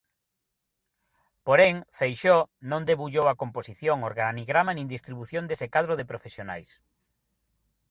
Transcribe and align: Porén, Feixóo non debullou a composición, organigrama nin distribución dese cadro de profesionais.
Porén, 1.47 1.75
Feixóo 1.97 2.43
non 2.71 2.81
debullou 2.89 3.25
a 3.29 3.39
composición, 3.41 3.97
organigrama 4.09 4.71
nin 4.73 4.91
distribución 4.95 5.43
dese 5.45 5.67
cadro 5.75 5.93
de 5.99 6.09
profesionais. 6.11 6.69